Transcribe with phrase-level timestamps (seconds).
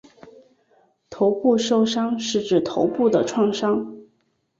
[1.11, 3.97] 头部受伤是指头部的创伤。